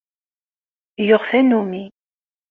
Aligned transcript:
Yuɣ 1.07 1.21
tanumi. 1.29 1.83